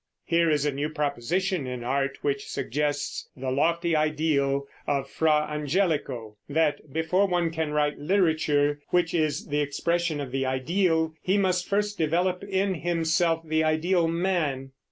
Here 0.25 0.49
is 0.49 0.65
a 0.65 0.71
new 0.71 0.89
proposition 0.89 1.67
in 1.67 1.83
art 1.83 2.17
which 2.23 2.47
suggests 2.49 3.29
the 3.35 3.51
lofty 3.51 3.95
ideal 3.95 4.65
of 4.87 5.07
Fra 5.07 5.45
Angelico, 5.47 6.37
that 6.49 6.91
before 6.91 7.27
one 7.27 7.51
can 7.51 7.71
write 7.71 7.99
literature, 7.99 8.81
which 8.87 9.13
is 9.13 9.45
the 9.49 9.59
expression 9.61 10.19
of 10.19 10.31
the 10.31 10.43
ideal, 10.43 11.13
he 11.21 11.37
must 11.37 11.69
first 11.69 11.99
develop 11.99 12.43
in 12.43 12.73
himself 12.73 13.47
the 13.47 13.63
ideal 13.63 14.07
man. 14.07 14.71